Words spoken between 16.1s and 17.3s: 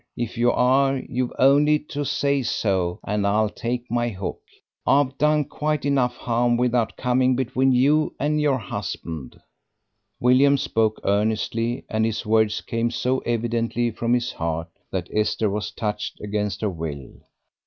against her will.